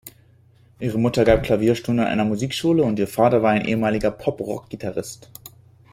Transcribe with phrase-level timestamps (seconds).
[0.79, 5.29] Ihre Mutter gab Klavierstunden an einer Musikschule und ihr Vater war ein ehemaliger Pop-Rock-Gitarrist.